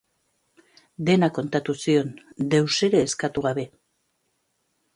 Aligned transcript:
Dena 1.09 1.29
kontatu 1.35 1.75
zion, 1.83 2.09
deus 2.55 2.73
ere 2.89 3.05
ezkutatu 3.09 3.47
gabe. 3.49 3.69